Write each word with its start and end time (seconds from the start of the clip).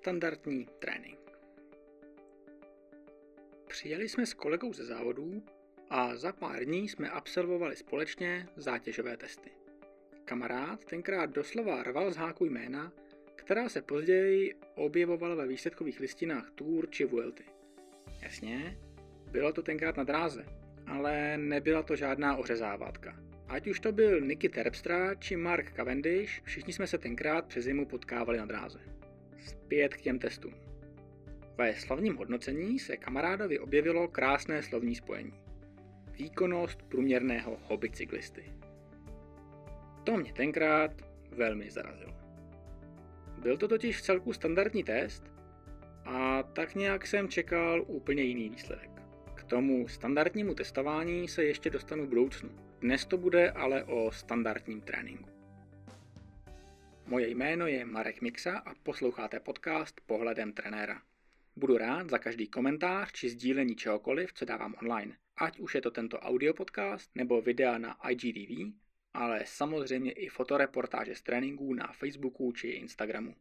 Standardní 0.00 0.66
trénink. 0.78 1.18
Přijeli 3.68 4.08
jsme 4.08 4.26
s 4.26 4.34
kolegou 4.34 4.72
ze 4.72 4.84
závodů 4.84 5.42
a 5.90 6.16
za 6.16 6.32
pár 6.32 6.64
dní 6.64 6.88
jsme 6.88 7.10
absolvovali 7.10 7.76
společně 7.76 8.48
zátěžové 8.56 9.16
testy. 9.16 9.50
Kamarád 10.24 10.84
tenkrát 10.84 11.30
doslova 11.30 11.82
rval 11.82 12.12
z 12.12 12.16
háku 12.16 12.44
jména, 12.44 12.92
která 13.36 13.68
se 13.68 13.82
později 13.82 14.54
objevovala 14.74 15.34
ve 15.34 15.46
výsledkových 15.46 16.00
listinách 16.00 16.50
Tour 16.50 16.90
či 16.90 17.04
Vuelty. 17.04 17.44
Jasně, 18.22 18.78
bylo 19.30 19.52
to 19.52 19.62
tenkrát 19.62 19.96
na 19.96 20.04
dráze, 20.04 20.44
ale 20.86 21.38
nebyla 21.38 21.82
to 21.82 21.96
žádná 21.96 22.36
ořezávatka. 22.36 23.16
Ať 23.48 23.68
už 23.68 23.80
to 23.80 23.92
byl 23.92 24.20
Nicky 24.20 24.48
Terpstra 24.48 25.14
či 25.14 25.36
Mark 25.36 25.72
Cavendish, 25.76 26.42
všichni 26.42 26.72
jsme 26.72 26.86
se 26.86 26.98
tenkrát 26.98 27.46
přes 27.46 27.64
zimu 27.64 27.86
potkávali 27.86 28.38
na 28.38 28.46
dráze. 28.46 28.97
Zpět 29.38 29.94
k 29.94 30.00
těm 30.00 30.18
testům. 30.18 30.54
Ve 31.58 31.74
slavním 31.74 32.16
hodnocení 32.16 32.78
se 32.78 32.96
kamarádovi 32.96 33.58
objevilo 33.58 34.08
krásné 34.08 34.62
slovní 34.62 34.94
spojení. 34.94 35.32
Výkonnost 36.12 36.82
průměrného 36.82 37.58
hobbycyklisty. 37.62 38.44
To 40.04 40.16
mě 40.16 40.32
tenkrát 40.32 40.90
velmi 41.30 41.70
zarazilo. 41.70 42.12
Byl 43.42 43.56
to 43.56 43.68
totiž 43.68 43.96
v 43.96 44.02
celku 44.02 44.32
standardní 44.32 44.84
test 44.84 45.24
a 46.04 46.42
tak 46.42 46.74
nějak 46.74 47.06
jsem 47.06 47.28
čekal 47.28 47.84
úplně 47.86 48.22
jiný 48.22 48.48
výsledek. 48.48 48.90
K 49.34 49.44
tomu 49.44 49.88
standardnímu 49.88 50.54
testování 50.54 51.28
se 51.28 51.44
ještě 51.44 51.70
dostanu 51.70 52.06
v 52.06 52.08
budoucnu. 52.08 52.50
Dnes 52.80 53.06
to 53.06 53.18
bude 53.18 53.50
ale 53.50 53.84
o 53.84 54.12
standardním 54.12 54.80
tréninku. 54.80 55.37
Moje 57.08 57.28
jméno 57.28 57.66
je 57.66 57.84
Marek 57.84 58.20
Mixa 58.20 58.58
a 58.58 58.74
posloucháte 58.74 59.40
podcast 59.40 60.00
Pohledem 60.06 60.52
trenéra. 60.52 61.02
Budu 61.56 61.78
rád 61.78 62.10
za 62.10 62.18
každý 62.18 62.48
komentář 62.48 63.12
či 63.12 63.28
sdílení 63.28 63.76
čehokoliv, 63.76 64.32
co 64.32 64.44
dávám 64.44 64.74
online. 64.82 65.16
Ať 65.36 65.58
už 65.58 65.74
je 65.74 65.80
to 65.80 65.90
tento 65.90 66.18
audio 66.18 66.54
podcast 66.54 67.10
nebo 67.14 67.42
videa 67.42 67.78
na 67.78 67.96
IGTV, 68.10 68.72
ale 69.14 69.40
samozřejmě 69.44 70.12
i 70.12 70.28
fotoreportáže 70.28 71.14
z 71.14 71.22
tréninků 71.22 71.74
na 71.74 71.92
Facebooku 71.92 72.52
či 72.52 72.68
Instagramu. 72.68 73.34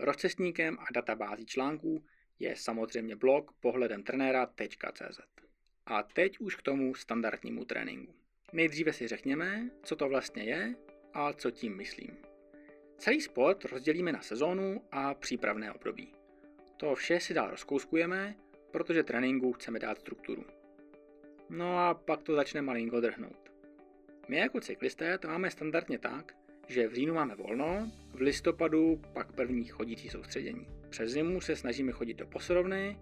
Rozcestníkem 0.00 0.78
a 0.78 0.84
databází 0.94 1.46
článků 1.46 2.04
je 2.38 2.56
samozřejmě 2.56 3.16
blog 3.16 3.52
pohledemtrenéra.cz. 3.60 5.20
A 5.86 6.02
teď 6.02 6.38
už 6.38 6.56
k 6.56 6.62
tomu 6.62 6.94
standardnímu 6.94 7.64
tréninku. 7.64 8.14
Nejdříve 8.52 8.92
si 8.92 9.08
řekněme, 9.08 9.70
co 9.82 9.96
to 9.96 10.08
vlastně 10.08 10.42
je 10.44 10.74
a 11.14 11.32
co 11.32 11.50
tím 11.50 11.76
myslím. 11.76 12.33
Celý 12.98 13.20
sport 13.20 13.64
rozdělíme 13.64 14.12
na 14.12 14.20
sezónu 14.22 14.82
a 14.92 15.14
přípravné 15.14 15.72
období. 15.72 16.12
To 16.76 16.94
vše 16.94 17.20
si 17.20 17.34
dál 17.34 17.50
rozkouskujeme, 17.50 18.34
protože 18.70 19.02
tréninku 19.02 19.52
chceme 19.52 19.78
dát 19.78 19.98
strukturu. 19.98 20.44
No 21.50 21.78
a 21.78 21.94
pak 21.94 22.22
to 22.22 22.34
začne 22.34 22.62
malinko 22.62 23.00
drhnout. 23.00 23.52
My 24.28 24.36
jako 24.36 24.60
cyklisté 24.60 25.18
to 25.18 25.28
máme 25.28 25.50
standardně 25.50 25.98
tak, 25.98 26.36
že 26.68 26.88
v 26.88 26.94
říjnu 26.94 27.14
máme 27.14 27.34
volno, 27.34 27.90
v 28.10 28.20
listopadu 28.20 29.00
pak 29.12 29.32
první 29.32 29.64
chodící 29.64 30.08
soustředění. 30.08 30.66
Přes 30.90 31.10
zimu 31.10 31.40
se 31.40 31.56
snažíme 31.56 31.92
chodit 31.92 32.14
do 32.14 32.26
posilovny 32.26 32.98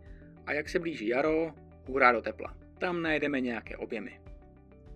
a 0.46 0.52
jak 0.52 0.68
se 0.68 0.78
blíží 0.78 1.08
jaro, 1.08 1.54
hurá 1.86 2.12
do 2.12 2.22
tepla. 2.22 2.56
Tam 2.78 3.02
najdeme 3.02 3.40
nějaké 3.40 3.76
objemy. 3.76 4.20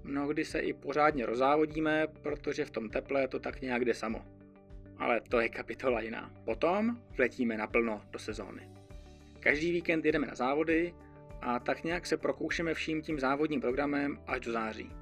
Mnohdy 0.03 0.45
se 0.45 0.59
i 0.59 0.73
pořádně 0.73 1.27
rozávodíme, 1.27 2.07
protože 2.23 2.65
v 2.65 2.71
tom 2.71 2.89
teple 2.89 3.29
to 3.29 3.39
tak 3.39 3.61
nějak 3.61 3.85
jde 3.85 3.95
samo. 3.95 4.36
Ale 4.99 5.21
to 5.21 5.41
je 5.41 5.49
kapitola 5.49 6.01
jiná. 6.01 6.31
Potom 6.45 6.97
vletíme 7.17 7.57
naplno 7.57 8.03
do 8.11 8.19
sezóny. 8.19 8.69
Každý 9.41 9.73
víkend 9.73 10.05
jedeme 10.05 10.27
na 10.27 10.35
závody 10.35 10.95
a 11.41 11.59
tak 11.59 11.85
nějak 11.85 12.07
se 12.07 12.17
prokoušeme 12.17 12.75
vším 12.75 13.03
tím 13.03 13.21
závodním 13.21 13.61
programem 13.61 14.19
až 14.27 14.41
do 14.41 14.53
září. 14.53 14.93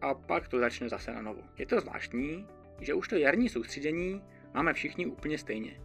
A 0.00 0.14
pak 0.14 0.48
to 0.48 0.58
začne 0.58 0.88
zase 0.88 1.12
na 1.12 1.22
novo. 1.22 1.42
Je 1.58 1.66
to 1.66 1.80
zvláštní, 1.80 2.46
že 2.80 2.94
už 2.94 3.08
to 3.08 3.16
jarní 3.16 3.48
soustředění 3.48 4.22
máme 4.54 4.72
všichni 4.72 5.06
úplně 5.06 5.38
stejně. 5.38 5.80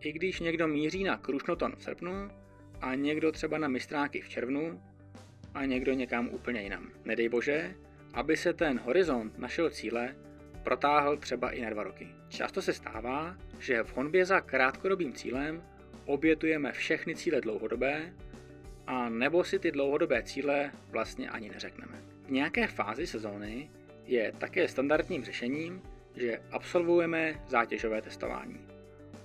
I 0.00 0.12
když 0.12 0.40
někdo 0.40 0.68
míří 0.68 1.04
na 1.04 1.16
Krušnoton 1.16 1.76
v 1.76 1.82
srpnu 1.82 2.30
a 2.80 2.94
někdo 2.94 3.32
třeba 3.32 3.58
na 3.58 3.68
mistráky 3.68 4.20
v 4.20 4.28
červnu 4.28 4.82
a 5.54 5.64
někdo 5.64 5.92
někam 5.92 6.28
úplně 6.28 6.62
jinam. 6.62 6.90
Nedej 7.04 7.28
bože, 7.28 7.74
aby 8.14 8.36
se 8.36 8.52
ten 8.52 8.78
horizont 8.78 9.38
našeho 9.38 9.70
cíle 9.70 10.16
protáhl 10.62 11.16
třeba 11.16 11.50
i 11.50 11.62
na 11.62 11.70
dva 11.70 11.82
roky. 11.82 12.08
Často 12.28 12.62
se 12.62 12.72
stává, 12.72 13.36
že 13.58 13.82
v 13.82 13.96
honbě 13.96 14.24
za 14.24 14.40
krátkodobým 14.40 15.12
cílem 15.12 15.62
obětujeme 16.04 16.72
všechny 16.72 17.14
cíle 17.14 17.40
dlouhodobé 17.40 18.12
a 18.86 19.08
nebo 19.08 19.44
si 19.44 19.58
ty 19.58 19.70
dlouhodobé 19.70 20.22
cíle 20.22 20.70
vlastně 20.90 21.30
ani 21.30 21.48
neřekneme. 21.48 22.02
V 22.26 22.30
nějaké 22.30 22.66
fázi 22.66 23.06
sezóny 23.06 23.70
je 24.06 24.32
také 24.38 24.68
standardním 24.68 25.24
řešením, 25.24 25.82
že 26.16 26.40
absolvujeme 26.50 27.34
zátěžové 27.48 28.02
testování. 28.02 28.60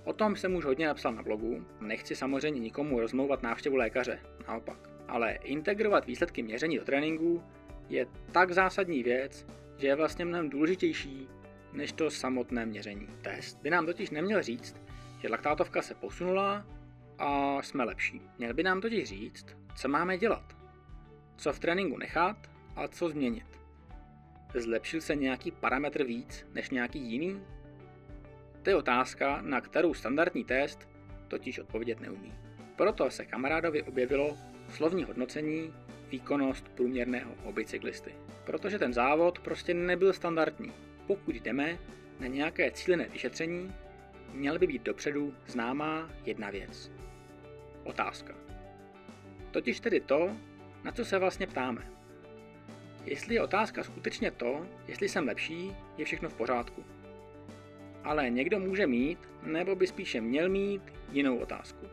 O 0.04 0.14
tom 0.14 0.36
jsem 0.36 0.56
už 0.56 0.66
hodně 0.66 0.88
napsal 0.88 1.14
na 1.14 1.24
blogu, 1.24 1.66
nechci 1.82 2.16
samozřejmě 2.16 2.60
nikomu 2.60 3.00
rozmlouvat 3.00 3.44
návštěvu 3.44 3.76
lékaře, 3.76 4.20
naopak. 4.48 4.90
Ale 5.08 5.32
integrovat 5.32 6.06
výsledky 6.06 6.44
měření 6.44 6.78
do 6.78 6.86
tréninku 6.86 7.44
je 7.90 8.08
tak 8.32 8.52
zásadní 8.52 9.04
věc, 9.04 9.46
že 9.78 9.88
je 9.88 9.96
vlastně 9.96 10.26
mnohem 10.26 10.50
důležitější 10.50 11.28
než 11.74 11.92
to 11.92 12.12
samotné 12.12 12.66
měření. 12.66 13.08
Test 13.22 13.62
by 13.62 13.70
nám 13.70 13.86
totiž 13.86 14.10
neměl 14.10 14.44
říct, 14.44 14.76
že 15.22 15.30
laktátovka 15.30 15.82
se 15.82 15.96
posunula 15.96 16.66
a 17.18 17.62
jsme 17.62 17.84
lepší. 17.84 18.22
Měl 18.38 18.54
by 18.54 18.64
nám 18.64 18.82
totiž 18.82 19.10
říct, 19.10 19.46
co 19.76 19.88
máme 19.88 20.18
dělat, 20.18 20.58
co 21.38 21.54
v 21.54 21.60
tréninku 21.60 21.98
nechat 21.98 22.38
a 22.76 22.88
co 22.88 23.10
změnit. 23.10 23.46
Zlepšil 24.54 25.02
se 25.02 25.16
nějaký 25.16 25.52
parametr 25.52 26.04
víc 26.04 26.48
než 26.54 26.70
nějaký 26.70 27.00
jiný? 27.00 27.42
To 28.64 28.70
je 28.70 28.76
otázka, 28.76 29.42
na 29.42 29.62
kterou 29.62 29.94
standardní 29.94 30.44
test 30.44 30.90
totiž 31.28 31.60
odpovědět 31.60 32.00
neumí. 32.00 32.34
Proto 32.76 33.12
se 33.12 33.26
kamarádovi 33.26 33.84
objevilo 33.84 34.38
slovní 34.70 35.04
hodnocení 35.04 35.74
výkonnost 36.10 36.70
průměrného 36.70 37.32
hobbycyklisty. 37.44 38.16
Protože 38.46 38.80
ten 38.80 38.94
závod 38.94 39.40
prostě 39.40 39.74
nebyl 39.74 40.14
standardní. 40.14 40.74
Pokud 41.08 41.36
jdeme 41.36 41.78
na 42.20 42.28
nějaké 42.28 42.72
cílené 42.72 43.08
vyšetření, 43.10 43.74
měl 44.34 44.60
by 44.60 44.68
být 44.68 44.84
dopředu 44.84 45.34
známá 45.48 46.10
jedna 46.26 46.50
věc. 46.50 46.92
Otázka. 47.84 48.34
Totiž 49.52 49.80
tedy 49.80 50.00
to, 50.00 50.38
na 50.84 50.92
co 50.92 51.06
se 51.06 51.20
vlastně 51.20 51.48
ptáme. 51.48 51.92
Jestli 53.06 53.36
je 53.36 53.44
otázka 53.44 53.84
skutečně 53.84 54.32
to, 54.32 54.68
jestli 54.88 55.10
jsem 55.10 55.28
lepší, 55.28 55.76
je 55.98 56.06
všechno 56.06 56.30
v 56.30 56.34
pořádku. 56.34 56.84
Ale 58.04 58.30
někdo 58.30 58.60
může 58.60 58.88
mít, 58.88 59.20
nebo 59.44 59.76
by 59.76 59.88
spíše 59.88 60.22
měl 60.22 60.50
mít, 60.50 60.82
jinou 61.12 61.38
otázku. 61.38 61.88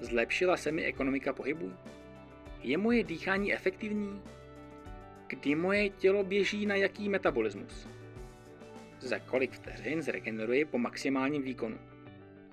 Zlepšila 0.00 0.56
se 0.56 0.72
mi 0.72 0.84
ekonomika 0.84 1.32
pohybu? 1.32 1.72
Je 2.62 2.78
moje 2.78 3.04
dýchání 3.04 3.52
efektivní? 3.52 4.22
Kdy 5.32 5.54
moje 5.54 5.88
tělo 5.88 6.24
běží 6.24 6.66
na 6.66 6.74
jaký 6.74 7.08
metabolismus? 7.08 7.88
Za 9.00 9.18
kolik 9.18 9.52
vteřin 9.52 10.02
zregeneruji 10.02 10.64
po 10.64 10.78
maximálním 10.78 11.42
výkonu? 11.42 11.78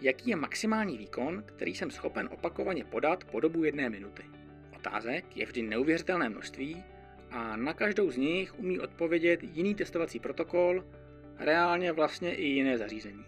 Jaký 0.01 0.29
je 0.29 0.35
maximální 0.35 0.97
výkon, 0.97 1.44
který 1.45 1.75
jsem 1.75 1.91
schopen 1.91 2.29
opakovaně 2.31 2.84
podat 2.84 3.23
po 3.23 3.40
dobu 3.40 3.63
jedné 3.63 3.90
minuty? 3.90 4.23
Otázek 4.75 5.38
je 5.38 5.45
vždy 5.45 5.62
neuvěřitelné 5.62 6.29
množství 6.29 6.84
a 7.31 7.56
na 7.56 7.73
každou 7.73 8.12
z 8.12 8.17
nich 8.17 8.59
umí 8.59 8.79
odpovědět 8.79 9.44
jiný 9.44 9.75
testovací 9.75 10.19
protokol, 10.19 10.84
reálně 11.38 11.91
vlastně 11.91 12.35
i 12.35 12.46
jiné 12.46 12.78
zařízení. 12.78 13.25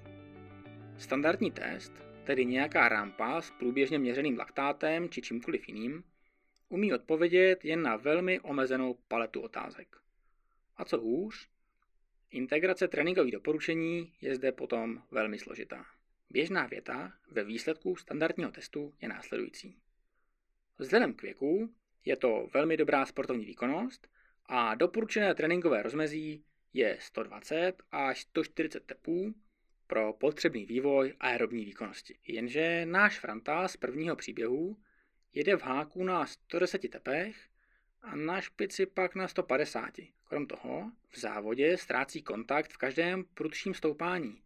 Standardní 0.98 1.52
test, 1.52 1.94
tedy 2.24 2.46
nějaká 2.46 2.90
rampa 2.90 3.42
s 3.42 3.52
průběžně 3.52 4.00
měřeným 4.00 4.38
laktátem 4.38 5.10
či 5.10 5.22
čímkoliv 5.22 5.68
jiným, 5.70 6.04
umí 6.72 6.94
odpovědět 6.94 7.66
jen 7.66 7.82
na 7.82 7.96
velmi 7.96 8.40
omezenou 8.40 8.98
paletu 9.08 9.42
otázek. 9.42 9.98
A 10.78 10.86
co 10.86 10.98
hůř, 10.98 11.50
integrace 12.32 12.88
tréninkových 12.88 13.34
doporučení 13.34 14.14
je 14.22 14.36
zde 14.36 14.52
potom 14.52 15.04
velmi 15.12 15.40
složitá. 15.40 15.86
Běžná 16.30 16.68
věta 16.68 17.14
ve 17.32 17.44
výsledku 17.44 17.96
standardního 17.96 18.52
testu 18.52 18.94
je 19.02 19.08
následující. 19.08 19.78
Vzhledem 20.78 21.14
k 21.14 21.22
věku 21.22 21.74
je 22.06 22.16
to 22.16 22.50
velmi 22.54 22.78
dobrá 22.78 23.06
sportovní 23.06 23.46
výkonnost 23.46 24.08
a 24.46 24.76
doporučené 24.76 25.36
tréninkové 25.36 25.84
rozmezí 25.84 26.46
je 26.74 26.98
120 27.00 27.84
až 27.92 28.22
140 28.22 28.86
tepů 28.86 29.36
pro 29.88 30.14
potřebný 30.14 30.66
vývoj 30.66 31.14
aerobní 31.20 31.66
výkonnosti. 31.66 32.20
Jenže 32.28 32.86
náš 32.86 33.20
Franta 33.20 33.68
z 33.68 33.78
prvního 33.78 34.16
příběhu 34.16 34.78
jede 35.34 35.56
v 35.56 35.62
háku 35.62 36.04
na 36.04 36.26
110 36.26 36.90
tepech 36.90 37.36
a 38.02 38.16
na 38.16 38.42
špici 38.42 38.86
pak 38.86 39.16
na 39.16 39.28
150. 39.28 39.90
Krom 40.24 40.48
toho 40.48 40.92
v 41.10 41.20
závodě 41.20 41.78
ztrácí 41.78 42.22
kontakt 42.22 42.74
v 42.74 42.78
každém 42.78 43.24
prudším 43.34 43.74
stoupání, 43.74 44.42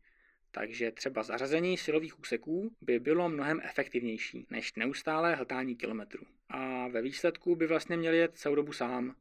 Takže 0.56 0.92
třeba 0.92 1.24
zařazení 1.24 1.78
silových 1.78 2.20
úseků 2.20 2.76
by 2.82 3.00
bylo 3.00 3.30
mnohem 3.30 3.62
efektivnější 3.64 4.48
než 4.50 4.74
neustálé 4.74 5.36
hltání 5.36 5.76
kilometrů. 5.76 6.24
A 6.50 6.88
ve 6.88 7.02
výsledku 7.02 7.56
by 7.56 7.68
vlastně 7.68 7.98
měli 7.98 8.18
jet 8.18 8.38
celou 8.38 8.56
dobu 8.56 8.74
sám, 8.74 9.16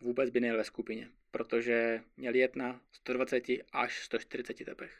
vůbec 0.00 0.30
by 0.30 0.40
nejel 0.40 0.56
ve 0.56 0.64
skupině, 0.64 1.08
protože 1.30 2.02
měli 2.16 2.38
jet 2.38 2.56
na 2.56 2.80
120 2.92 3.44
až 3.72 4.04
140 4.04 4.64
tepech. 4.64 4.92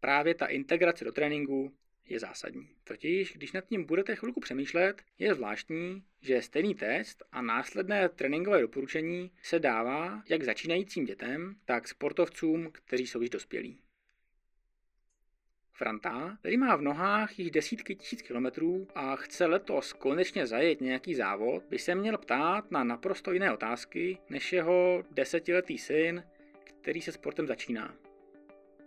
Právě 0.00 0.34
ta 0.34 0.46
integrace 0.46 1.04
do 1.04 1.12
tréninku 1.12 1.72
je 2.08 2.18
zásadní. 2.18 2.68
Totiž, 2.84 3.32
když 3.32 3.52
nad 3.52 3.64
tím 3.64 3.84
budete 3.84 4.16
chvilku 4.16 4.40
přemýšlet, 4.40 5.02
je 5.18 5.34
zvláštní, 5.34 6.04
že 6.20 6.42
stejný 6.42 6.74
test 6.74 7.22
a 7.32 7.42
následné 7.42 8.08
tréninkové 8.08 8.60
doporučení 8.60 9.30
se 9.42 9.58
dává 9.58 10.22
jak 10.28 10.42
začínajícím 10.42 11.04
dětem, 11.04 11.56
tak 11.64 11.88
sportovcům, 11.88 12.70
kteří 12.72 13.06
jsou 13.06 13.20
již 13.20 13.30
dospělí. 13.30 13.78
Franta, 15.72 16.36
který 16.40 16.56
má 16.56 16.76
v 16.76 16.82
nohách 16.82 17.38
již 17.38 17.50
desítky 17.50 17.94
tisíc 17.94 18.22
kilometrů 18.22 18.88
a 18.94 19.16
chce 19.16 19.46
letos 19.46 19.92
konečně 19.92 20.46
zajet 20.46 20.80
nějaký 20.80 21.14
závod, 21.14 21.64
by 21.70 21.78
se 21.78 21.94
měl 21.94 22.18
ptát 22.18 22.70
na 22.70 22.84
naprosto 22.84 23.32
jiné 23.32 23.52
otázky 23.52 24.18
než 24.28 24.52
jeho 24.52 25.04
desetiletý 25.10 25.78
syn, 25.78 26.24
který 26.64 27.02
se 27.02 27.12
sportem 27.12 27.46
začíná. 27.46 28.05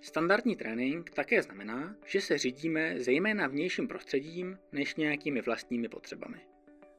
Standardní 0.01 0.55
trénink 0.55 1.09
také 1.09 1.41
znamená, 1.41 1.95
že 2.05 2.21
se 2.21 2.37
řídíme 2.37 2.99
zejména 2.99 3.47
vnějším 3.47 3.87
prostředím 3.87 4.57
než 4.71 4.95
nějakými 4.95 5.41
vlastními 5.41 5.89
potřebami. 5.89 6.37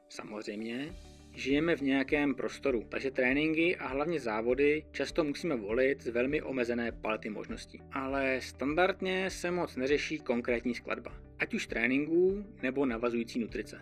Samozřejmě, 0.09 0.95
žijeme 1.33 1.75
v 1.75 1.81
nějakém 1.81 2.35
prostoru, 2.35 2.85
takže 2.89 3.11
tréninky 3.11 3.75
a 3.75 3.87
hlavně 3.87 4.19
závody 4.19 4.85
často 4.91 5.23
musíme 5.23 5.55
volit 5.55 6.01
z 6.01 6.07
velmi 6.07 6.41
omezené 6.41 6.91
palety 6.91 7.29
možností. 7.29 7.79
Ale 7.91 8.41
standardně 8.41 9.29
se 9.29 9.51
moc 9.51 9.75
neřeší 9.75 10.19
konkrétní 10.19 10.75
skladba, 10.75 11.11
ať 11.39 11.53
už 11.53 11.67
tréninků 11.67 12.45
nebo 12.61 12.85
navazující 12.85 13.39
nutrice. 13.39 13.81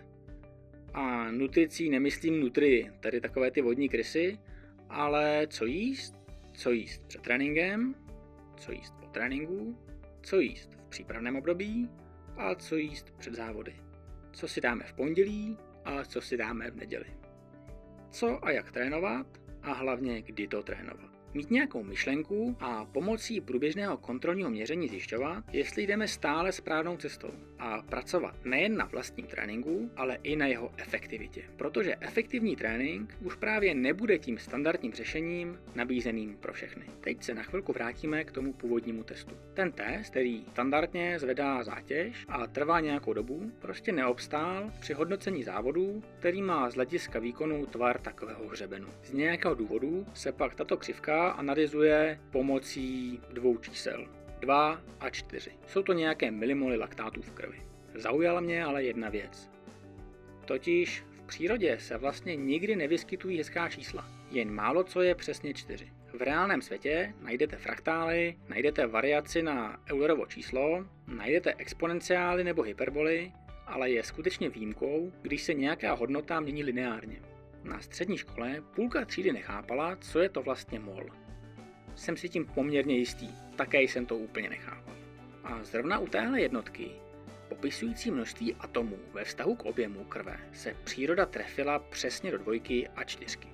A 0.94 1.30
nutricí 1.30 1.90
nemyslím 1.90 2.40
nutry, 2.40 2.90
tedy 3.00 3.20
takové 3.20 3.50
ty 3.50 3.60
vodní 3.62 3.88
krysy, 3.88 4.38
ale 4.88 5.46
co 5.50 5.64
jíst, 5.64 6.14
co 6.52 6.70
jíst 6.70 7.06
před 7.06 7.22
tréninkem, 7.22 7.94
co 8.56 8.72
jíst 8.72 8.99
tréninku, 9.10 9.78
co 10.22 10.40
jíst 10.40 10.74
v 10.74 10.88
přípravném 10.88 11.36
období 11.36 11.90
a 12.36 12.54
co 12.54 12.76
jíst 12.76 13.10
před 13.10 13.34
závody. 13.34 13.76
Co 14.32 14.48
si 14.48 14.60
dáme 14.60 14.84
v 14.84 14.92
pondělí 14.92 15.58
a 15.84 16.04
co 16.04 16.20
si 16.20 16.36
dáme 16.36 16.70
v 16.70 16.76
neděli. 16.76 17.06
Co 18.10 18.44
a 18.44 18.50
jak 18.50 18.72
trénovat 18.72 19.26
a 19.62 19.72
hlavně 19.72 20.22
kdy 20.22 20.48
to 20.48 20.62
trénovat 20.62 21.09
mít 21.34 21.50
nějakou 21.50 21.82
myšlenku 21.82 22.56
a 22.60 22.84
pomocí 22.84 23.40
průběžného 23.40 23.96
kontrolního 23.96 24.50
měření 24.50 24.88
zjišťovat, 24.88 25.44
jestli 25.52 25.86
jdeme 25.86 26.08
stále 26.08 26.52
správnou 26.52 26.96
cestou 26.96 27.30
a 27.58 27.82
pracovat 27.82 28.44
nejen 28.44 28.76
na 28.76 28.84
vlastním 28.84 29.26
tréninku, 29.26 29.90
ale 29.96 30.18
i 30.22 30.36
na 30.36 30.46
jeho 30.46 30.70
efektivitě. 30.76 31.42
Protože 31.56 31.96
efektivní 32.00 32.56
trénink 32.56 33.16
už 33.24 33.34
právě 33.34 33.74
nebude 33.74 34.18
tím 34.18 34.38
standardním 34.38 34.92
řešením 34.92 35.58
nabízeným 35.74 36.36
pro 36.36 36.52
všechny. 36.52 36.84
Teď 37.00 37.22
se 37.22 37.34
na 37.34 37.42
chvilku 37.42 37.72
vrátíme 37.72 38.24
k 38.24 38.32
tomu 38.32 38.52
původnímu 38.52 39.02
testu. 39.02 39.34
Ten 39.54 39.72
test, 39.72 40.10
který 40.10 40.44
standardně 40.52 41.18
zvedá 41.18 41.64
zátěž 41.64 42.24
a 42.28 42.46
trvá 42.46 42.80
nějakou 42.80 43.12
dobu, 43.12 43.52
prostě 43.58 43.92
neobstál 43.92 44.72
při 44.80 44.92
hodnocení 44.92 45.42
závodů, 45.42 46.02
který 46.18 46.42
má 46.42 46.70
z 46.70 46.74
hlediska 46.74 47.18
výkonu 47.18 47.66
tvar 47.66 48.00
takového 48.00 48.48
hřebenu. 48.48 48.88
Z 49.02 49.12
nějakého 49.12 49.54
důvodu 49.54 50.06
se 50.14 50.32
pak 50.32 50.54
tato 50.54 50.76
křivka 50.76 51.19
analyzuje 51.28 52.20
pomocí 52.30 53.20
dvou 53.32 53.56
čísel. 53.56 54.06
2 54.40 54.80
a 55.00 55.10
4. 55.10 55.50
Jsou 55.66 55.82
to 55.82 55.92
nějaké 55.92 56.30
milimoly 56.30 56.76
laktátů 56.76 57.22
v 57.22 57.30
krvi. 57.30 57.62
Zaujala 57.94 58.40
mě 58.40 58.64
ale 58.64 58.84
jedna 58.84 59.08
věc. 59.08 59.50
Totiž 60.44 61.04
v 61.12 61.22
přírodě 61.22 61.78
se 61.80 61.96
vlastně 61.96 62.36
nikdy 62.36 62.76
nevyskytují 62.76 63.38
hezká 63.38 63.68
čísla. 63.68 64.08
Jen 64.30 64.50
málo 64.50 64.84
co 64.84 65.02
je 65.02 65.14
přesně 65.14 65.54
4. 65.54 65.92
V 66.12 66.22
reálném 66.22 66.62
světě 66.62 67.14
najdete 67.20 67.56
fraktály, 67.56 68.36
najdete 68.48 68.86
variaci 68.86 69.42
na 69.42 69.80
Eulerovo 69.90 70.26
číslo, 70.26 70.86
najdete 71.06 71.54
exponenciály 71.58 72.44
nebo 72.44 72.62
hyperboly, 72.62 73.32
ale 73.66 73.90
je 73.90 74.02
skutečně 74.02 74.48
výjimkou, 74.48 75.12
když 75.22 75.42
se 75.42 75.54
nějaká 75.54 75.92
hodnota 75.92 76.40
mění 76.40 76.64
lineárně. 76.64 77.29
Na 77.64 77.80
střední 77.80 78.18
škole 78.18 78.62
půlka 78.74 79.04
třídy 79.04 79.32
nechápala, 79.32 79.96
co 79.96 80.18
je 80.18 80.28
to 80.28 80.42
vlastně 80.42 80.80
mol. 80.80 81.06
Jsem 81.94 82.16
si 82.16 82.28
tím 82.28 82.46
poměrně 82.46 82.96
jistý, 82.96 83.28
také 83.56 83.82
jsem 83.82 84.06
to 84.06 84.16
úplně 84.16 84.48
nechápal. 84.48 84.94
A 85.44 85.64
zrovna 85.64 85.98
u 85.98 86.06
téhle 86.06 86.40
jednotky, 86.40 86.90
popisující 87.48 88.10
množství 88.10 88.54
atomů 88.54 88.98
ve 89.12 89.24
vztahu 89.24 89.54
k 89.56 89.64
objemu 89.64 90.04
krve, 90.04 90.36
se 90.52 90.76
příroda 90.84 91.26
trefila 91.26 91.78
přesně 91.78 92.30
do 92.30 92.38
dvojky 92.38 92.88
a 92.88 93.04
čtyřky. 93.04 93.48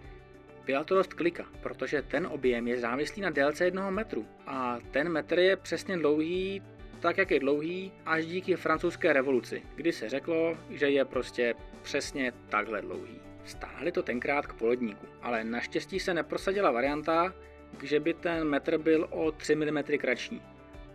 Byla 0.66 0.84
to 0.84 0.94
dost 0.94 1.14
klika, 1.14 1.46
protože 1.62 2.02
ten 2.02 2.26
objem 2.26 2.68
je 2.68 2.80
závislý 2.80 3.22
na 3.22 3.30
délce 3.30 3.64
jednoho 3.64 3.90
metru 3.90 4.26
a 4.46 4.78
ten 4.90 5.08
metr 5.08 5.38
je 5.38 5.56
přesně 5.56 5.96
dlouhý 5.96 6.62
tak, 7.00 7.18
jak 7.18 7.30
je 7.30 7.40
dlouhý, 7.40 7.92
až 8.06 8.26
díky 8.26 8.56
francouzské 8.56 9.12
revoluci, 9.12 9.62
kdy 9.74 9.92
se 9.92 10.08
řeklo, 10.08 10.58
že 10.70 10.90
je 10.90 11.04
prostě 11.04 11.54
přesně 11.82 12.32
takhle 12.48 12.82
dlouhý. 12.82 13.25
Stáhli 13.46 13.92
to 13.92 14.02
tenkrát 14.02 14.46
k 14.46 14.52
polodníku, 14.52 15.06
ale 15.22 15.44
naštěstí 15.44 16.00
se 16.00 16.14
neprosadila 16.14 16.70
varianta, 16.70 17.34
že 17.82 18.00
by 18.00 18.14
ten 18.14 18.44
metr 18.44 18.78
byl 18.78 19.08
o 19.10 19.32
3 19.32 19.54
mm 19.54 19.82
kratší. 19.82 20.42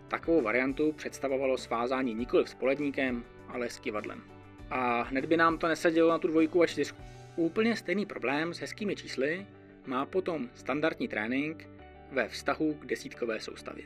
Takovou 0.07 0.41
variantu 0.41 0.91
představovalo 0.91 1.57
svázání 1.57 2.13
nikoli 2.13 2.47
s 2.47 2.53
poledníkem, 2.53 3.23
ale 3.47 3.69
s 3.69 3.79
kivadlem. 3.79 4.23
A 4.69 5.01
hned 5.01 5.25
by 5.25 5.37
nám 5.37 5.57
to 5.57 5.67
nesadilo 5.67 6.09
na 6.09 6.19
tu 6.19 6.27
dvojku 6.27 6.61
a 6.61 6.67
čtyřku. 6.67 7.01
Úplně 7.35 7.75
stejný 7.75 8.05
problém 8.05 8.53
s 8.53 8.59
hezkými 8.59 8.95
čísly 8.95 9.47
má 9.85 10.05
potom 10.05 10.49
standardní 10.53 11.07
trénink 11.07 11.69
ve 12.11 12.27
vztahu 12.27 12.73
k 12.73 12.85
desítkové 12.85 13.39
soustavě. 13.39 13.83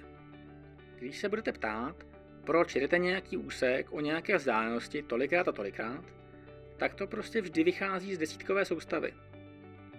Když 1.00 1.18
se 1.18 1.30
budete 1.30 1.52
ptát, 1.52 1.96
proč 2.44 2.76
jedete 2.76 2.98
nějaký 2.98 3.38
úsek 3.38 3.88
o 3.92 4.00
nějaké 4.00 4.38
vzdálenosti 4.38 5.04
tolikrát 5.04 5.48
a 5.48 5.52
tolikrát, 5.52 6.06
tak 6.78 6.96
to 6.96 7.08
prostě 7.08 7.42
vždy 7.42 7.64
vychází 7.64 8.16
z 8.16 8.18
desítkové 8.18 8.66
soustavy. 8.66 9.14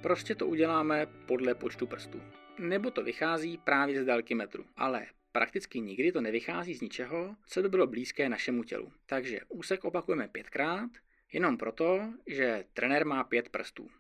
Prostě 0.03 0.35
to 0.35 0.47
uděláme 0.47 1.07
podle 1.27 1.55
počtu 1.55 1.87
prstů. 1.87 2.23
Nebo 2.59 2.91
to 2.91 3.05
vychází 3.05 3.59
právě 3.59 4.03
z 4.03 4.07
délky 4.07 4.35
metru. 4.35 4.65
Ale 4.77 5.07
prakticky 5.33 5.81
nikdy 5.81 6.13
to 6.13 6.21
nevychází 6.21 6.75
z 6.75 6.81
ničeho, 6.81 7.37
co 7.47 7.63
by 7.63 7.69
bylo 7.69 7.87
blízké 7.87 8.29
našemu 8.29 8.65
tělu. 8.65 8.93
Takže 9.07 9.41
úsek 9.49 9.85
opakujeme 9.85 10.29
pětkrát, 10.29 10.91
jenom 11.33 11.57
proto, 11.57 12.13
že 12.27 12.65
trenér 12.75 13.07
má 13.07 13.25
pět 13.25 13.49
prstů. 13.49 13.91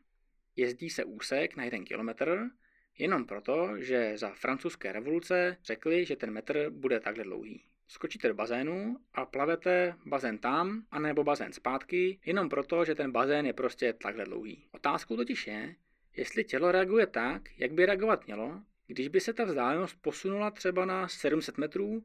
Jezdí 0.57 0.91
se 0.91 1.05
úsek 1.05 1.57
na 1.57 1.65
jeden 1.65 1.85
kilometr, 1.85 2.51
jenom 2.99 3.25
proto, 3.25 3.71
že 3.79 4.19
za 4.19 4.31
francouzské 4.31 4.93
revoluce 4.93 5.57
řekli, 5.65 6.05
že 6.05 6.17
ten 6.17 6.31
metr 6.31 6.71
bude 6.71 7.01
takhle 7.01 7.25
dlouhý. 7.25 7.65
Skočíte 7.89 8.29
do 8.29 8.35
bazénu 8.35 8.97
a 9.15 9.27
plavete 9.27 9.95
bazén 10.07 10.39
tam, 10.39 10.87
anebo 10.91 11.25
bazén 11.25 11.53
zpátky, 11.53 12.19
jenom 12.27 12.49
proto, 12.49 12.85
že 12.85 12.95
ten 12.95 13.13
bazén 13.13 13.47
je 13.47 13.53
prostě 13.53 13.93
takhle 13.93 14.25
dlouhý. 14.25 14.69
Otázkou 14.73 15.17
totiž 15.17 15.47
je, 15.47 15.77
jestli 16.17 16.45
tělo 16.45 16.73
reaguje 16.73 17.07
tak, 17.07 17.43
jak 17.59 17.73
by 17.73 17.87
reagovat 17.87 18.27
mělo, 18.27 18.63
když 18.87 19.09
by 19.09 19.21
se 19.21 19.33
ta 19.33 19.45
vzdálenost 19.45 20.03
posunula 20.03 20.51
třeba 20.51 20.85
na 20.85 21.09
700 21.09 21.59
metrů 21.59 22.05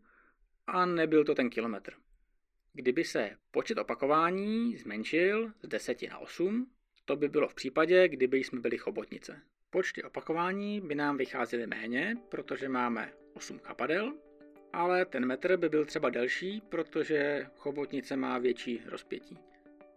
a 0.67 0.85
nebyl 0.85 1.23
to 1.23 1.35
ten 1.35 1.49
kilometr. 1.49 1.93
Kdyby 2.73 3.03
se 3.03 3.37
počet 3.51 3.77
opakování 3.77 4.77
zmenšil 4.77 5.51
z 5.61 5.67
10 5.67 6.01
na 6.09 6.17
8, 6.17 6.71
to 7.05 7.15
by 7.15 7.29
bylo 7.29 7.47
v 7.47 7.55
případě, 7.55 8.07
kdyby 8.07 8.37
jsme 8.37 8.59
byli 8.59 8.77
chobotnice. 8.77 9.41
Počty 9.69 10.03
opakování 10.03 10.81
by 10.81 10.95
nám 10.95 11.17
vycházely 11.17 11.67
méně, 11.67 12.17
protože 12.29 12.69
máme 12.69 13.13
8 13.33 13.59
kapadel, 13.59 14.13
ale 14.73 15.05
ten 15.05 15.25
metr 15.25 15.57
by 15.57 15.69
byl 15.69 15.85
třeba 15.85 16.09
delší, 16.09 16.61
protože 16.69 17.47
chobotnice 17.57 18.15
má 18.15 18.37
větší 18.37 18.81
rozpětí. 18.85 19.37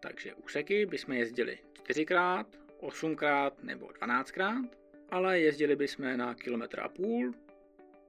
Takže 0.01 0.35
úseky 0.35 0.87
bychom 0.87 1.15
jezdili 1.15 1.59
4x, 1.83 2.45
8x 2.81 3.51
nebo 3.63 3.87
12x, 3.87 4.69
ale 5.11 5.41
jezdili 5.41 5.77
bychom 5.77 6.17
na 6.17 6.35
kilometr 6.35 6.81
a 6.81 6.89
půl 6.89 7.35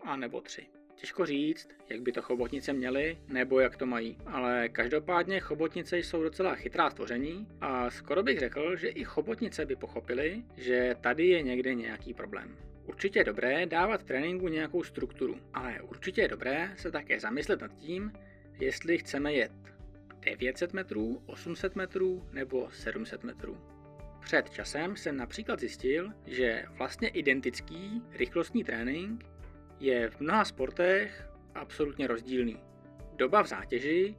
a 0.03 0.15
nebo 0.15 0.41
3. 0.41 0.67
Těžko 0.95 1.25
říct, 1.25 1.69
jak 1.89 2.01
by 2.01 2.11
to 2.11 2.21
chobotnice 2.21 2.73
měly, 2.73 3.17
nebo 3.27 3.59
jak 3.59 3.77
to 3.77 3.85
mají, 3.85 4.17
ale 4.25 4.69
každopádně 4.69 5.39
chobotnice 5.39 5.97
jsou 5.97 6.23
docela 6.23 6.55
chytrá 6.55 6.89
stvoření 6.89 7.47
a 7.61 7.89
skoro 7.89 8.23
bych 8.23 8.39
řekl, 8.39 8.75
že 8.75 8.87
i 8.87 9.03
chobotnice 9.03 9.65
by 9.65 9.75
pochopili, 9.75 10.43
že 10.57 10.95
tady 11.01 11.27
je 11.27 11.41
někde 11.41 11.73
nějaký 11.73 12.13
problém. 12.13 12.57
Určitě 12.85 13.19
je 13.19 13.23
dobré 13.23 13.65
dávat 13.65 14.03
tréninku 14.03 14.47
nějakou 14.47 14.83
strukturu, 14.83 15.35
ale 15.53 15.81
určitě 15.81 16.21
je 16.21 16.27
dobré 16.27 16.73
se 16.77 16.91
také 16.91 17.19
zamyslet 17.19 17.61
nad 17.61 17.75
tím, 17.75 18.11
jestli 18.59 18.97
chceme 18.97 19.33
jet 19.33 19.51
900 20.19 20.73
metrů, 20.73 21.21
800 21.25 21.75
metrů 21.75 22.27
nebo 22.31 22.69
700 22.71 23.23
metrů. 23.23 23.57
Před 24.21 24.49
časem 24.49 24.95
jsem 24.95 25.17
například 25.17 25.59
zjistil, 25.59 26.11
že 26.25 26.65
vlastně 26.77 27.07
identický 27.07 28.01
rychlostní 28.11 28.63
trénink 28.63 29.25
je 29.79 30.09
v 30.09 30.19
mnoha 30.19 30.45
sportech 30.45 31.29
absolutně 31.55 32.07
rozdílný. 32.07 32.57
Doba 33.15 33.43
v 33.43 33.47
zátěži 33.47 34.15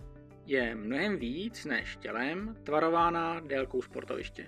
je 0.47 0.75
mnohem 0.75 1.19
víc 1.19 1.65
než 1.65 1.97
tělem 1.97 2.57
tvarována 2.63 3.41
délkou 3.41 3.83
sportoviště. 3.83 4.47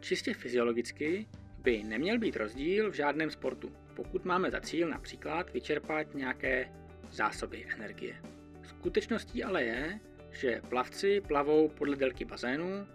Čistě 0.00 0.34
fyziologicky 0.34 1.26
by 1.62 1.82
neměl 1.84 2.18
být 2.18 2.36
rozdíl 2.36 2.90
v 2.90 2.94
žádném 2.94 3.30
sportu, 3.30 3.72
pokud 3.94 4.24
máme 4.24 4.50
za 4.50 4.60
cíl 4.60 4.88
například 4.88 5.52
vyčerpat 5.52 6.14
nějaké 6.14 6.68
zásoby 7.10 7.66
energie. 7.74 8.14
Skutečností 8.62 9.44
ale 9.44 9.64
je, 9.64 10.00
že 10.30 10.60
plavci 10.68 11.20
plavou 11.20 11.68
podle 11.68 11.96
délky 11.96 12.24
bazénu, 12.24 12.86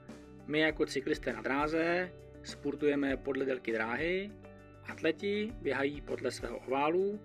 my 0.47 0.59
jako 0.59 0.85
cyklisté 0.85 1.33
na 1.33 1.41
dráze 1.41 2.11
sportujeme 2.43 3.17
podle 3.17 3.45
délky 3.45 3.71
dráhy, 3.71 4.31
atleti 4.87 5.53
běhají 5.61 6.01
podle 6.01 6.31
svého 6.31 6.57
oválu 6.57 7.19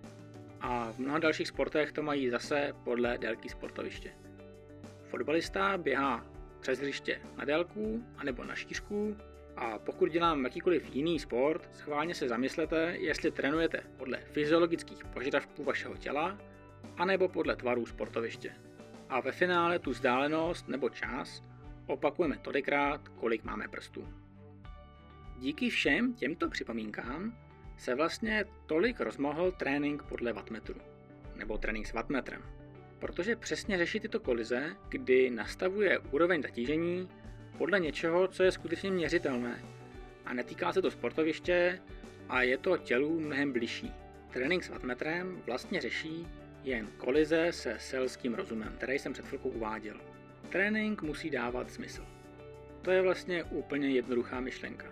a 0.60 0.92
v 0.92 0.98
mnoha 0.98 1.18
dalších 1.18 1.48
sportech 1.48 1.92
to 1.92 2.02
mají 2.02 2.30
zase 2.30 2.72
podle 2.84 3.18
délky 3.18 3.48
sportoviště. 3.48 4.10
Fotbalista 5.04 5.78
běhá 5.78 6.26
přes 6.60 6.78
hřiště 6.78 7.20
na 7.36 7.44
délku 7.44 8.04
anebo 8.16 8.44
na 8.44 8.54
šířku 8.54 9.16
a 9.60 9.78
pokud 9.78 10.10
dělám 10.12 10.44
jakýkoliv 10.44 10.94
jiný 10.94 11.18
sport, 11.18 11.68
schválně 11.72 12.14
se 12.14 12.28
zamyslete, 12.28 12.96
jestli 12.98 13.30
trénujete 13.30 13.82
podle 13.96 14.18
fyziologických 14.18 15.04
požadavků 15.04 15.64
vašeho 15.64 15.96
těla 15.96 16.38
anebo 16.96 17.28
podle 17.28 17.56
tvarů 17.56 17.86
sportoviště. 17.86 18.54
A 19.08 19.20
ve 19.20 19.32
finále 19.32 19.78
tu 19.78 19.90
vzdálenost 19.90 20.68
nebo 20.68 20.88
čas 20.88 21.42
opakujeme 21.86 22.38
tolikrát, 22.38 23.08
kolik 23.08 23.44
máme 23.44 23.68
prstů. 23.68 24.08
Díky 25.38 25.70
všem 25.70 26.14
těmto 26.14 26.48
připomínkám 26.48 27.38
se 27.78 27.94
vlastně 27.94 28.44
tolik 28.66 29.00
rozmohl 29.00 29.52
trénink 29.52 30.02
podle 30.02 30.32
wattmetru, 30.32 30.80
nebo 31.36 31.58
trénink 31.58 31.86
s 31.86 31.92
wattmetrem, 31.92 32.42
protože 32.98 33.36
přesně 33.36 33.78
řeší 33.78 34.00
tyto 34.00 34.20
kolize, 34.20 34.76
kdy 34.88 35.30
nastavuje 35.30 35.98
úroveň 35.98 36.42
zatížení 36.42 37.08
podle 37.60 37.80
něčeho, 37.80 38.28
co 38.28 38.42
je 38.42 38.52
skutečně 38.52 38.90
měřitelné 38.90 39.62
a 40.26 40.34
netýká 40.34 40.72
se 40.72 40.82
to 40.82 40.90
sportoviště 40.90 41.80
a 42.28 42.42
je 42.42 42.58
to 42.58 42.76
tělu 42.76 43.20
mnohem 43.20 43.52
bližší. 43.52 43.92
Trénink 44.32 44.64
s 44.64 44.68
wattmetrem 44.68 45.42
vlastně 45.46 45.80
řeší 45.80 46.26
jen 46.64 46.86
kolize 46.96 47.52
se 47.52 47.76
selským 47.78 48.34
rozumem, 48.34 48.72
který 48.76 48.98
jsem 48.98 49.12
před 49.12 49.26
chvilkou 49.26 49.48
uváděl. 49.48 50.00
Trénink 50.48 51.02
musí 51.02 51.30
dávat 51.30 51.70
smysl. 51.70 52.06
To 52.82 52.90
je 52.90 53.02
vlastně 53.02 53.44
úplně 53.44 53.90
jednoduchá 53.90 54.40
myšlenka. 54.40 54.86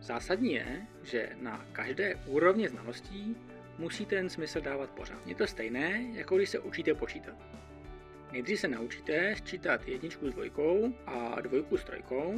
Zásadní 0.00 0.52
je, 0.52 0.86
že 1.02 1.28
na 1.40 1.66
každé 1.72 2.14
úrovni 2.14 2.68
znalostí 2.68 3.36
musí 3.78 4.06
ten 4.06 4.28
smysl 4.28 4.60
dávat 4.60 4.90
pořád. 4.90 5.26
Je 5.26 5.34
to 5.34 5.46
stejné, 5.46 6.02
jako 6.12 6.36
když 6.36 6.50
se 6.50 6.58
učíte 6.58 6.94
počítat. 6.94 7.49
Nejdřív 8.32 8.60
se 8.60 8.68
naučíte 8.68 9.34
sčítat 9.36 9.88
jedničku 9.88 10.30
s 10.30 10.32
dvojkou 10.32 10.94
a 11.06 11.40
dvojku 11.40 11.76
s 11.76 11.84
trojkou, 11.84 12.34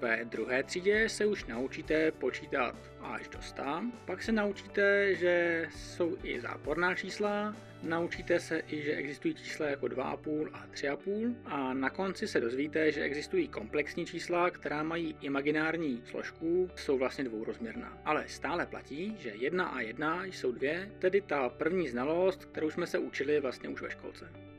ve 0.00 0.24
druhé 0.24 0.62
třídě 0.62 1.08
se 1.08 1.26
už 1.26 1.44
naučíte 1.44 2.12
počítat 2.12 2.76
až 3.00 3.28
do 3.28 3.42
100, 3.42 3.62
pak 4.04 4.22
se 4.22 4.32
naučíte, 4.32 5.14
že 5.14 5.66
jsou 5.76 6.16
i 6.22 6.40
záporná 6.40 6.94
čísla, 6.94 7.56
naučíte 7.82 8.40
se 8.40 8.62
i, 8.68 8.82
že 8.82 8.94
existují 8.94 9.34
čísla 9.34 9.66
jako 9.66 9.86
2,5 9.86 10.48
a 10.52 10.66
3,5 10.66 11.34
a 11.44 11.74
na 11.74 11.90
konci 11.90 12.28
se 12.28 12.40
dozvíte, 12.40 12.92
že 12.92 13.02
existují 13.02 13.48
komplexní 13.48 14.06
čísla, 14.06 14.50
která 14.50 14.82
mají 14.82 15.16
imaginární 15.20 16.02
složku, 16.04 16.70
jsou 16.76 16.98
vlastně 16.98 17.24
dvourozměrná. 17.24 17.98
Ale 18.04 18.24
stále 18.28 18.66
platí, 18.66 19.16
že 19.18 19.32
1 19.34 19.64
a 19.64 19.80
1 19.80 20.24
jsou 20.24 20.52
dvě, 20.52 20.90
tedy 20.98 21.20
ta 21.20 21.48
první 21.48 21.88
znalost, 21.88 22.44
kterou 22.44 22.70
jsme 22.70 22.86
se 22.86 22.98
učili 22.98 23.40
vlastně 23.40 23.68
už 23.68 23.82
ve 23.82 23.90
školce. 23.90 24.49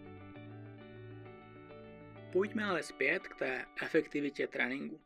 Pojďme 2.31 2.63
ale 2.63 2.83
zpět 2.83 3.27
k 3.27 3.35
té 3.35 3.65
efektivitě 3.83 4.47
tréninku. 4.47 5.01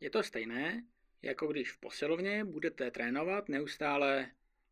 Je 0.00 0.10
to 0.10 0.22
stejné, 0.22 0.84
jako 1.22 1.46
když 1.46 1.72
v 1.72 1.78
posilovně 1.78 2.44
budete 2.44 2.90
trénovat 2.90 3.48
neustále 3.48 4.30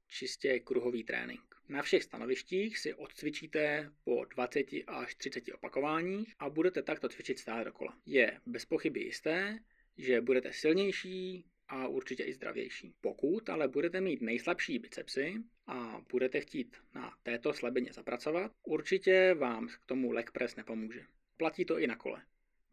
čistě 0.08 0.60
kruhový 0.60 1.04
trénink. 1.04 1.54
Na 1.68 1.82
všech 1.82 2.02
stanovištích 2.02 2.78
si 2.78 2.94
odcvičíte 2.94 3.90
po 4.04 4.24
20 4.24 4.66
až 4.86 5.14
30 5.14 5.44
opakováních 5.54 6.34
a 6.38 6.50
budete 6.50 6.82
takto 6.82 7.08
cvičit 7.08 7.38
stále 7.38 7.64
dokola. 7.64 7.98
Je 8.06 8.40
bez 8.46 8.64
pochyby 8.64 9.00
jisté, 9.00 9.58
že 9.98 10.20
budete 10.20 10.52
silnější 10.52 11.44
a 11.68 11.88
určitě 11.88 12.24
i 12.24 12.32
zdravější. 12.32 12.94
Pokud 13.00 13.48
ale 13.48 13.68
budete 13.68 14.00
mít 14.00 14.22
nejslabší 14.22 14.78
bicepsy 14.78 15.34
a 15.66 16.04
budete 16.10 16.40
chtít 16.40 16.76
na 16.94 17.16
této 17.22 17.52
slabině 17.52 17.92
zapracovat, 17.92 18.52
určitě 18.62 19.34
vám 19.34 19.68
k 19.68 19.78
tomu 19.86 20.12
leg 20.12 20.30
press 20.30 20.56
nepomůže. 20.56 21.06
Platí 21.36 21.64
to 21.64 21.78
i 21.78 21.86
na 21.86 21.96
kole. 21.96 22.22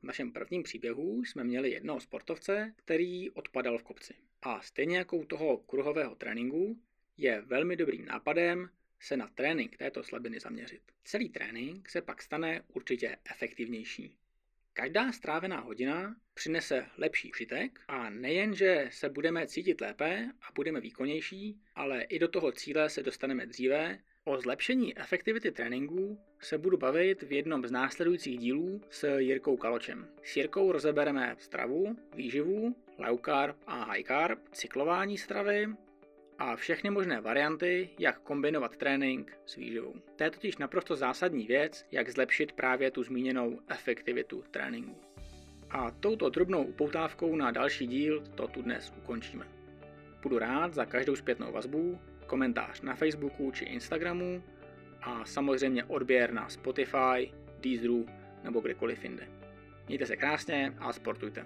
V 0.02 0.04
našem 0.04 0.32
prvním 0.32 0.64
příběhu 0.64 1.26
jsme 1.26 1.44
měli 1.44 1.72
jednoho 1.72 2.00
sportovce, 2.00 2.74
který 2.76 3.32
odpadal 3.32 3.78
v 3.78 3.84
kopci. 3.84 4.14
A 4.42 4.62
stejně 4.62 4.98
jako 4.98 5.18
u 5.18 5.26
toho 5.26 5.58
kruhového 5.58 6.16
tréninku 6.16 6.82
je 7.18 7.42
velmi 7.42 7.76
dobrým 7.76 8.06
nápadem 8.06 8.70
se 9.00 9.18
na 9.18 9.28
trénink 9.28 9.78
této 9.78 10.04
slabiny 10.04 10.40
zaměřit. 10.40 10.82
Celý 11.04 11.30
trénink 11.30 11.90
se 11.90 12.02
pak 12.02 12.22
stane 12.22 12.62
určitě 12.68 13.18
efektivnější. 13.32 14.18
Každá 14.74 15.12
strávená 15.12 15.60
hodina 15.60 16.16
přinese 16.34 16.86
lepší 16.98 17.32
užitek 17.32 17.80
a 17.88 18.10
nejen, 18.10 18.56
že 18.56 18.90
se 18.92 19.10
budeme 19.10 19.48
cítit 19.48 19.82
lépe 19.82 20.32
a 20.42 20.52
budeme 20.56 20.82
výkonnější, 20.82 21.62
ale 21.76 22.02
i 22.02 22.20
do 22.20 22.28
toho 22.28 22.52
cíle 22.52 22.90
se 22.90 23.04
dostaneme 23.04 23.46
dříve 23.46 24.00
O 24.26 24.42
zlepšení 24.42 24.98
efektivity 24.98 25.52
tréninku 25.52 26.20
se 26.40 26.58
budu 26.58 26.78
bavit 26.78 27.24
v 27.24 27.32
jednom 27.32 27.68
z 27.68 27.72
následujících 27.72 28.40
dílů 28.40 28.82
s 28.90 29.18
Jirkou 29.18 29.58
Kaločem. 29.58 30.08
S 30.24 30.38
Jirkou 30.38 30.72
rozebereme 30.72 31.36
stravu, 31.40 31.96
výživu, 32.16 32.76
low 32.98 33.20
carb 33.26 33.56
a 33.68 33.84
high 33.84 34.04
carb, 34.04 34.40
cyklování 34.52 35.18
stravy 35.18 35.68
a 36.40 36.56
všechny 36.56 36.90
možné 36.90 37.22
varianty, 37.22 37.90
jak 38.00 38.20
kombinovat 38.20 38.78
trénink 38.78 39.38
s 39.46 39.56
výživou. 39.56 39.94
To 40.16 40.24
je 40.24 40.32
totiž 40.32 40.58
naprosto 40.58 40.96
zásadní 40.96 41.48
věc, 41.48 41.86
jak 41.92 42.10
zlepšit 42.10 42.52
právě 42.52 42.92
tu 42.92 43.04
zmíněnou 43.04 43.60
efektivitu 43.68 44.44
tréninku. 44.52 45.02
A 45.70 45.92
touto 45.92 46.30
drobnou 46.30 46.64
upoutávkou 46.64 47.36
na 47.36 47.52
další 47.52 47.88
díl 47.88 48.24
to 48.36 48.48
tu 48.48 48.62
dnes 48.62 48.94
ukončíme. 48.98 49.48
Budu 50.22 50.40
rád 50.40 50.74
za 50.74 50.86
každou 50.86 51.16
zpětnou 51.16 51.52
vazbu, 51.52 52.00
komentář 52.32 52.82
na 52.82 52.96
Facebooku 52.96 53.52
či 53.52 53.66
Instagramu 53.66 54.44
a 55.02 55.26
samozřejmě 55.26 55.84
odběr 55.84 56.34
na 56.34 56.50
Spotify, 56.50 57.34
Deezeru 57.60 58.06
nebo 58.44 58.60
kdekoliv 58.60 59.04
jinde. 59.04 59.28
Mějte 59.88 60.06
se 60.06 60.16
krásně 60.16 60.74
a 60.80 60.94
sportujte. 60.94 61.46